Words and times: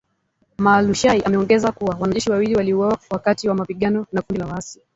Mualushayi 0.57 1.21
ameongeza 1.23 1.71
kuwa, 1.71 1.97
wanajeshi 1.99 2.31
wawili 2.31 2.55
waliuawa 2.55 2.99
wakati 3.09 3.49
wa 3.49 3.55
mapigano 3.55 4.05
na 4.11 4.21
kundi 4.21 4.41
waasi. 4.41 4.81